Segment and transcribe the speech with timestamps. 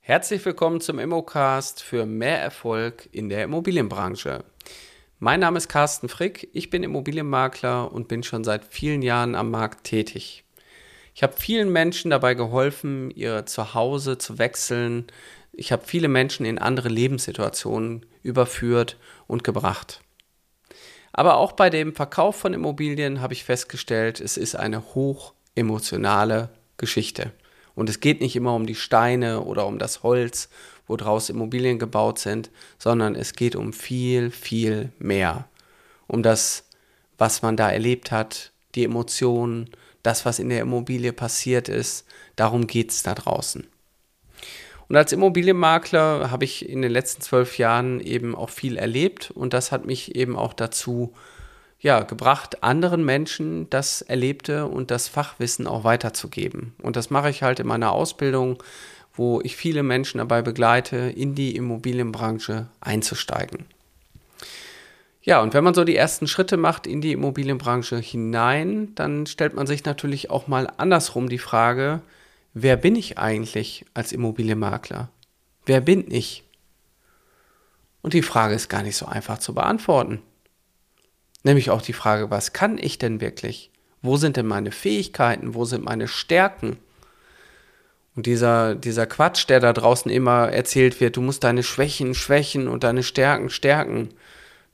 [0.00, 4.44] Herzlich willkommen zum Immocast für mehr Erfolg in der Immobilienbranche.
[5.20, 9.50] Mein Name ist Carsten Frick, ich bin Immobilienmakler und bin schon seit vielen Jahren am
[9.50, 10.44] Markt tätig.
[11.14, 15.06] Ich habe vielen Menschen dabei geholfen, ihr Zuhause zu wechseln.
[15.52, 20.00] Ich habe viele Menschen in andere Lebenssituationen überführt und gebracht.
[21.12, 26.48] Aber auch bei dem Verkauf von Immobilien habe ich festgestellt, es ist eine hoch emotionale
[26.78, 27.32] Geschichte.
[27.74, 30.48] Und es geht nicht immer um die Steine oder um das Holz
[30.86, 35.48] woraus Immobilien gebaut sind, sondern es geht um viel, viel mehr.
[36.06, 36.64] Um das,
[37.18, 39.70] was man da erlebt hat, die Emotionen,
[40.02, 42.04] das, was in der Immobilie passiert ist.
[42.36, 43.66] Darum geht es da draußen.
[44.92, 49.54] Und als Immobilienmakler habe ich in den letzten zwölf Jahren eben auch viel erlebt und
[49.54, 51.14] das hat mich eben auch dazu
[51.80, 56.74] ja, gebracht, anderen Menschen das Erlebte und das Fachwissen auch weiterzugeben.
[56.82, 58.62] Und das mache ich halt in meiner Ausbildung
[59.14, 63.66] wo ich viele Menschen dabei begleite, in die Immobilienbranche einzusteigen.
[65.22, 69.54] Ja, und wenn man so die ersten Schritte macht in die Immobilienbranche hinein, dann stellt
[69.54, 72.00] man sich natürlich auch mal andersrum die Frage,
[72.54, 75.08] wer bin ich eigentlich als Immobilienmakler?
[75.66, 76.44] Wer bin ich?
[78.02, 80.20] Und die Frage ist gar nicht so einfach zu beantworten.
[81.44, 83.70] Nämlich auch die Frage, was kann ich denn wirklich?
[84.00, 85.54] Wo sind denn meine Fähigkeiten?
[85.54, 86.78] Wo sind meine Stärken?
[88.14, 92.68] Und dieser, dieser Quatsch, der da draußen immer erzählt wird, du musst deine Schwächen schwächen
[92.68, 94.10] und deine Stärken stärken,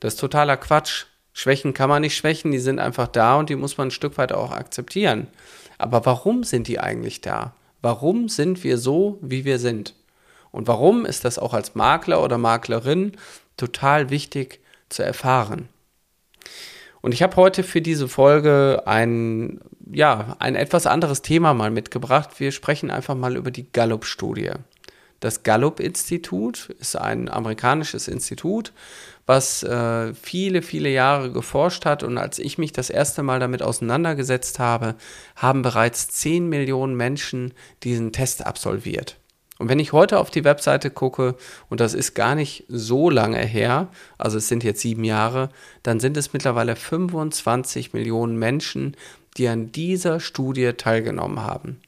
[0.00, 1.04] das ist totaler Quatsch.
[1.32, 4.18] Schwächen kann man nicht schwächen, die sind einfach da und die muss man ein Stück
[4.18, 5.28] weit auch akzeptieren.
[5.76, 7.54] Aber warum sind die eigentlich da?
[7.80, 9.94] Warum sind wir so, wie wir sind?
[10.50, 13.12] Und warum ist das auch als Makler oder Maklerin
[13.56, 15.68] total wichtig zu erfahren?
[17.00, 22.40] Und ich habe heute für diese Folge ein, ja, ein etwas anderes Thema mal mitgebracht.
[22.40, 24.50] Wir sprechen einfach mal über die Gallup-Studie.
[25.20, 28.72] Das Gallup-Institut ist ein amerikanisches Institut,
[29.26, 32.02] was äh, viele, viele Jahre geforscht hat.
[32.02, 34.94] Und als ich mich das erste Mal damit auseinandergesetzt habe,
[35.34, 37.52] haben bereits 10 Millionen Menschen
[37.82, 39.16] diesen Test absolviert.
[39.58, 41.34] Und wenn ich heute auf die Webseite gucke,
[41.68, 45.48] und das ist gar nicht so lange her, also es sind jetzt sieben Jahre,
[45.82, 48.96] dann sind es mittlerweile 25 Millionen Menschen,
[49.36, 51.80] die an dieser Studie teilgenommen haben.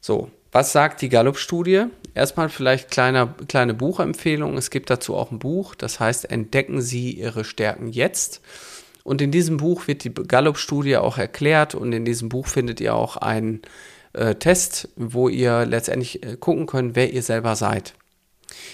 [0.00, 1.86] So, was sagt die Gallup-Studie?
[2.20, 4.58] Erstmal vielleicht kleiner, kleine Buchempfehlung.
[4.58, 8.42] Es gibt dazu auch ein Buch, das heißt Entdecken Sie Ihre Stärken jetzt.
[9.04, 12.94] Und in diesem Buch wird die Gallup-Studie auch erklärt und in diesem Buch findet ihr
[12.94, 13.62] auch einen
[14.12, 17.94] äh, Test, wo ihr letztendlich äh, gucken könnt, wer ihr selber seid.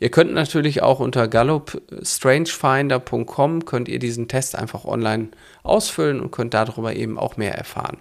[0.00, 5.28] Ihr könnt natürlich auch unter gallupstrangefinder.com könnt ihr diesen Test einfach online
[5.62, 7.98] ausfüllen und könnt darüber eben auch mehr erfahren.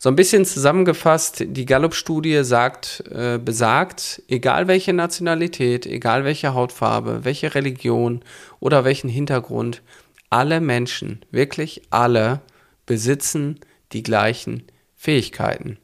[0.00, 7.24] So ein bisschen zusammengefasst, die Gallup-Studie sagt, äh, besagt, egal welche Nationalität, egal welche Hautfarbe,
[7.24, 8.22] welche Religion
[8.60, 9.82] oder welchen Hintergrund,
[10.30, 12.42] alle Menschen, wirklich alle,
[12.86, 13.58] besitzen
[13.92, 14.62] die gleichen
[14.94, 15.78] Fähigkeiten.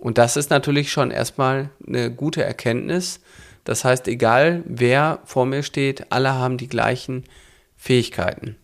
[0.00, 3.20] Und das ist natürlich schon erstmal eine gute Erkenntnis.
[3.62, 7.22] Das heißt, egal wer vor mir steht, alle haben die gleichen
[7.76, 8.56] Fähigkeiten.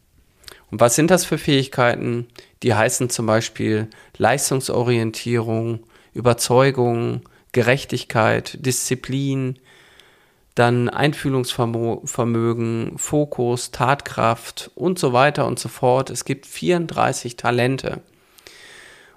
[0.71, 2.29] Und was sind das für Fähigkeiten?
[2.63, 5.81] Die heißen zum Beispiel Leistungsorientierung,
[6.13, 9.59] Überzeugung, Gerechtigkeit, Disziplin,
[10.55, 16.11] dann Einfühlungsvermögen, Fokus, Tatkraft und so weiter und so fort.
[16.11, 18.01] Es gibt 34 Talente.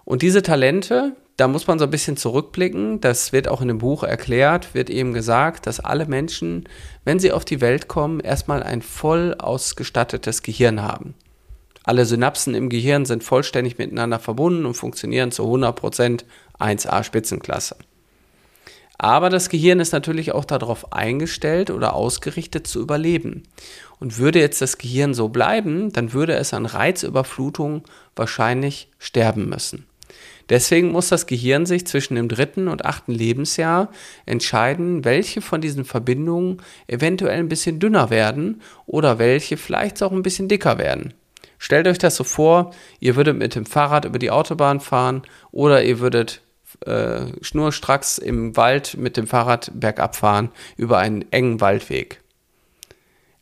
[0.06, 3.02] Und diese Talente, da muss man so ein bisschen zurückblicken.
[3.02, 6.70] Das wird auch in dem Buch erklärt, wird eben gesagt, dass alle Menschen,
[7.06, 11.16] wenn sie auf die Welt kommen, erstmal ein voll ausgestattetes Gehirn haben.
[11.84, 16.24] Alle Synapsen im Gehirn sind vollständig miteinander verbunden und funktionieren zu 100%
[16.60, 17.76] 1A Spitzenklasse.
[19.00, 23.44] Aber das Gehirn ist natürlich auch darauf eingestellt oder ausgerichtet zu überleben.
[24.00, 27.84] Und würde jetzt das Gehirn so bleiben, dann würde es an Reizüberflutung
[28.16, 29.88] wahrscheinlich sterben müssen.
[30.50, 33.90] Deswegen muss das Gehirn sich zwischen dem dritten und achten Lebensjahr
[34.28, 40.24] entscheiden, welche von diesen Verbindungen eventuell ein bisschen dünner werden oder welche vielleicht auch ein
[40.24, 41.16] bisschen dicker werden.
[41.64, 45.22] Stellt euch das so vor, ihr würdet mit dem Fahrrad über die Autobahn fahren
[45.52, 46.42] oder ihr würdet
[46.88, 52.20] äh, schnurstracks im Wald mit dem Fahrrad bergab fahren über einen engen Waldweg.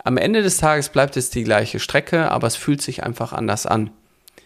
[0.04, 3.66] Am Ende des Tages bleibt es die gleiche Strecke, aber es fühlt sich einfach anders
[3.66, 3.90] an.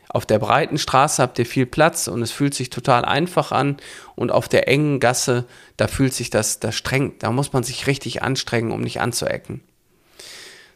[0.07, 3.77] Auf der breiten Straße habt ihr viel Platz und es fühlt sich total einfach an.
[4.13, 5.45] Und auf der engen Gasse,
[5.77, 9.63] da fühlt sich das, das streng, da muss man sich richtig anstrengen, um nicht anzuecken.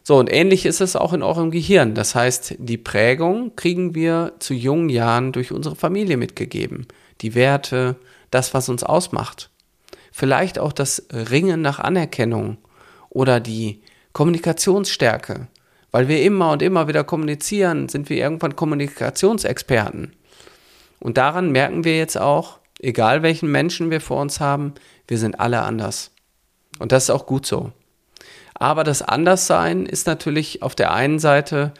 [0.08, 1.94] So, und ähnlich ist es auch in eurem Gehirn.
[1.94, 6.86] Das heißt, die Prägung kriegen wir zu jungen Jahren durch unsere Familie mitgegeben.
[7.20, 7.96] Die Werte,
[8.30, 9.50] das, was uns ausmacht.
[10.10, 12.56] Vielleicht auch das Ringen nach Anerkennung
[13.10, 13.82] oder die
[14.14, 15.48] Kommunikationsstärke.
[15.90, 20.16] Weil wir immer und immer wieder kommunizieren, sind wir irgendwann Kommunikationsexperten.
[21.00, 24.72] Und daran merken wir jetzt auch, egal welchen Menschen wir vor uns haben,
[25.06, 26.12] wir sind alle anders.
[26.78, 27.72] Und das ist auch gut so.
[28.58, 31.72] Aber das Anderssein ist natürlich auf der einen Seite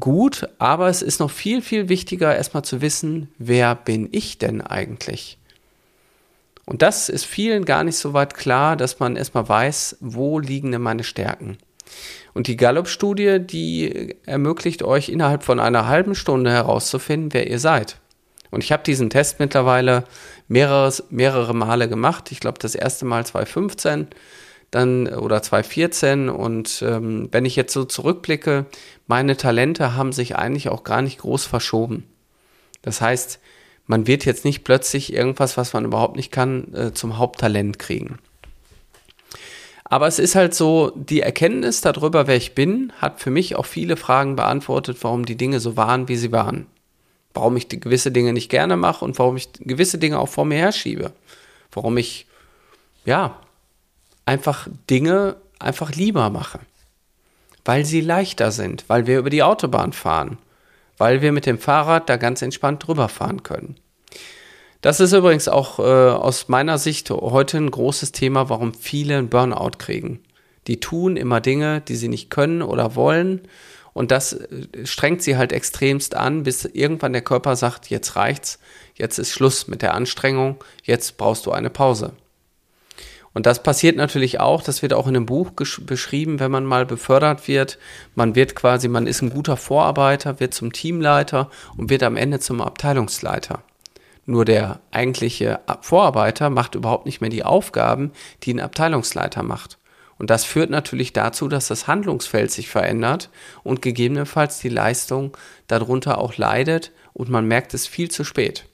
[0.00, 4.62] gut, aber es ist noch viel, viel wichtiger, erstmal zu wissen, wer bin ich denn
[4.62, 5.38] eigentlich?
[6.64, 10.72] Und das ist vielen gar nicht so weit klar, dass man erstmal weiß, wo liegen
[10.72, 11.58] denn meine Stärken.
[12.32, 17.98] Und die Gallup-Studie, die ermöglicht euch innerhalb von einer halben Stunde herauszufinden, wer ihr seid.
[18.50, 20.04] Und ich habe diesen Test mittlerweile
[20.48, 22.30] mehrere, mehrere Male gemacht.
[22.32, 24.08] Ich glaube, das erste Mal 2015
[24.72, 28.66] dann oder 2014 und ähm, wenn ich jetzt so zurückblicke,
[29.06, 32.04] meine Talente haben sich eigentlich auch gar nicht groß verschoben.
[32.80, 33.38] Das heißt,
[33.86, 38.18] man wird jetzt nicht plötzlich irgendwas, was man überhaupt nicht kann, äh, zum Haupttalent kriegen.
[39.84, 43.66] Aber es ist halt so, die Erkenntnis darüber, wer ich bin, hat für mich auch
[43.66, 46.66] viele Fragen beantwortet, warum die Dinge so waren, wie sie waren.
[47.34, 50.56] Warum ich gewisse Dinge nicht gerne mache und warum ich gewisse Dinge auch vor mir
[50.56, 51.12] herschiebe.
[51.72, 52.26] Warum ich,
[53.04, 53.38] ja,
[54.24, 56.60] einfach Dinge einfach lieber mache.
[57.64, 60.38] Weil sie leichter sind, weil wir über die Autobahn fahren,
[60.98, 63.76] weil wir mit dem Fahrrad da ganz entspannt drüber fahren können.
[64.80, 69.28] Das ist übrigens auch äh, aus meiner Sicht heute ein großes Thema, warum viele einen
[69.28, 70.24] Burnout kriegen.
[70.66, 73.42] Die tun immer Dinge, die sie nicht können oder wollen.
[73.92, 78.58] Und das äh, strengt sie halt extremst an, bis irgendwann der Körper sagt, jetzt reicht's,
[78.94, 82.14] jetzt ist Schluss mit der Anstrengung, jetzt brauchst du eine Pause.
[83.34, 86.84] Und das passiert natürlich auch, das wird auch in einem Buch beschrieben, wenn man mal
[86.84, 87.78] befördert wird.
[88.14, 92.40] Man wird quasi, man ist ein guter Vorarbeiter, wird zum Teamleiter und wird am Ende
[92.40, 93.62] zum Abteilungsleiter.
[94.24, 98.12] Nur der eigentliche Vorarbeiter macht überhaupt nicht mehr die Aufgaben,
[98.42, 99.78] die ein Abteilungsleiter macht.
[100.18, 103.30] Und das führt natürlich dazu, dass das Handlungsfeld sich verändert
[103.64, 105.36] und gegebenenfalls die Leistung
[105.66, 108.68] darunter auch leidet und man merkt es viel zu spät.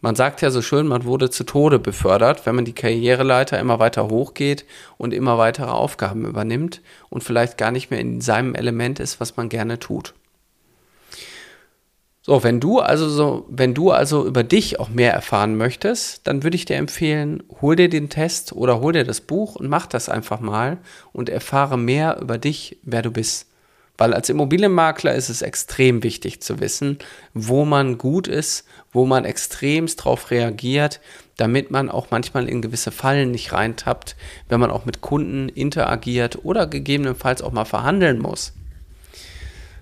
[0.00, 3.80] Man sagt ja so schön, man wurde zu Tode befördert, wenn man die Karriereleiter immer
[3.80, 4.64] weiter hochgeht
[4.96, 9.36] und immer weitere Aufgaben übernimmt und vielleicht gar nicht mehr in seinem Element ist, was
[9.36, 10.14] man gerne tut.
[12.22, 16.44] So, wenn du also so, wenn du also über dich auch mehr erfahren möchtest, dann
[16.44, 19.86] würde ich dir empfehlen, hol dir den Test oder hol dir das Buch und mach
[19.86, 20.78] das einfach mal
[21.12, 23.47] und erfahre mehr über dich, wer du bist.
[23.98, 26.98] Weil als Immobilienmakler ist es extrem wichtig zu wissen,
[27.34, 31.00] wo man gut ist, wo man extremst drauf reagiert,
[31.36, 34.14] damit man auch manchmal in gewisse Fallen nicht reintappt,
[34.48, 38.52] wenn man auch mit Kunden interagiert oder gegebenenfalls auch mal verhandeln muss.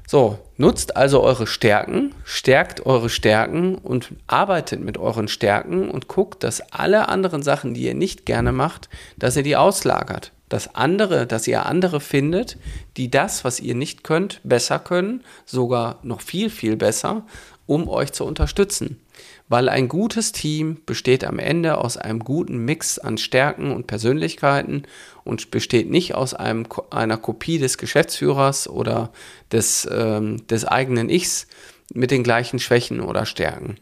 [0.09, 6.43] So, nutzt also eure Stärken, stärkt eure Stärken und arbeitet mit euren Stärken und guckt,
[6.45, 8.89] dass alle anderen Sachen, die ihr nicht gerne macht,
[9.19, 10.33] dass ihr die auslagert.
[10.49, 12.57] Dass andere, dass ihr andere findet,
[12.97, 17.27] die das, was ihr nicht könnt, besser können, sogar noch viel, viel besser,
[17.67, 19.01] um euch zu unterstützen
[19.49, 24.83] weil ein gutes Team besteht am Ende aus einem guten Mix an Stärken und Persönlichkeiten
[25.25, 29.13] und besteht nicht aus einem, einer Kopie des Geschäftsführers oder
[29.53, 31.47] des, ähm, des eigenen Ichs
[31.95, 33.77] mit den gleichen Schwächen oder Stärken.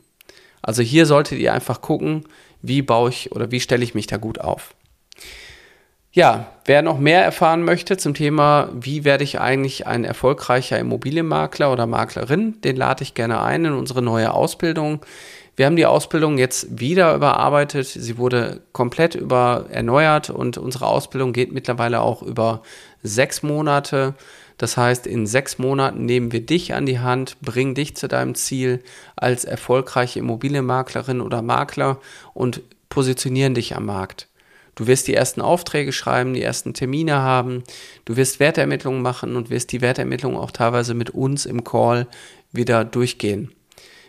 [0.60, 2.24] Also hier solltet ihr einfach gucken,
[2.60, 4.74] wie baue ich oder wie stelle ich mich da gut auf.
[6.14, 11.72] Ja, wer noch mehr erfahren möchte zum Thema, wie werde ich eigentlich ein erfolgreicher Immobilienmakler
[11.72, 15.00] oder Maklerin, den lade ich gerne ein in unsere neue Ausbildung.
[15.56, 17.88] Wir haben die Ausbildung jetzt wieder überarbeitet.
[17.88, 22.62] Sie wurde komplett über erneuert und unsere Ausbildung geht mittlerweile auch über
[23.02, 24.14] sechs Monate.
[24.56, 28.36] Das heißt, in sechs Monaten nehmen wir dich an die Hand, bringen dich zu deinem
[28.36, 28.84] Ziel
[29.16, 31.98] als erfolgreiche Immobilienmaklerin oder Makler
[32.34, 34.28] und positionieren dich am Markt.
[34.74, 37.62] Du wirst die ersten Aufträge schreiben, die ersten Termine haben,
[38.04, 42.06] du wirst Wertermittlungen machen und wirst die Wertermittlungen auch teilweise mit uns im Call
[42.52, 43.52] wieder durchgehen.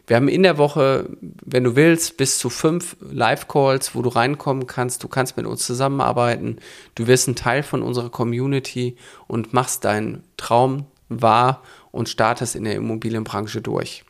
[0.07, 1.09] Wir haben in der Woche,
[1.43, 5.03] wenn du willst, bis zu fünf Live-Calls, wo du reinkommen kannst.
[5.03, 6.57] Du kannst mit uns zusammenarbeiten.
[6.93, 12.65] Du wirst ein Teil von unserer Community und machst deinen Traum wahr und startest in
[12.65, 14.03] der Immobilienbranche durch.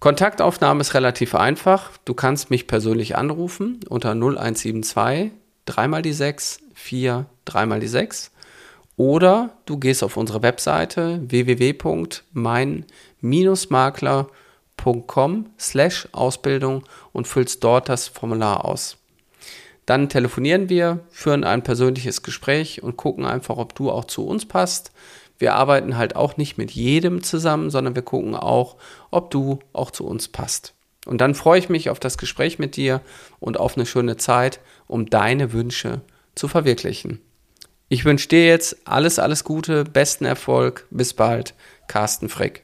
[0.00, 1.90] Kontaktaufnahme ist relativ einfach.
[2.04, 5.30] Du kannst mich persönlich anrufen unter 0172
[5.70, 8.30] 3 mal die 6 4 3 mal die 6
[8.96, 14.26] oder du gehst auf unsere Webseite www.mein-makler.com
[14.84, 18.96] www.ausbildung und füllst dort das Formular aus.
[19.86, 24.46] Dann telefonieren wir, führen ein persönliches Gespräch und gucken einfach, ob du auch zu uns
[24.46, 24.92] passt.
[25.38, 28.76] Wir arbeiten halt auch nicht mit jedem zusammen, sondern wir gucken auch,
[29.10, 30.74] ob du auch zu uns passt.
[31.06, 33.00] Und dann freue ich mich auf das Gespräch mit dir
[33.40, 34.60] und auf eine schöne Zeit,
[34.90, 36.02] um deine Wünsche
[36.34, 37.20] zu verwirklichen.
[37.88, 40.86] Ich wünsche dir jetzt alles, alles Gute, besten Erfolg.
[40.90, 41.54] Bis bald,
[41.88, 42.62] Carsten Frick.